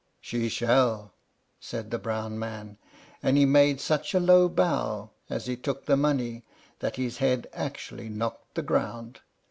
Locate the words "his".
6.95-7.19